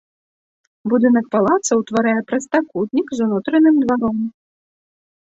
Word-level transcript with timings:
Будынак 0.93 1.25
палаца 1.33 1.73
ўтварае 1.81 2.15
прастакутнік 2.31 3.07
з 3.19 3.27
унутраным 3.27 3.75
дваром. 3.83 4.17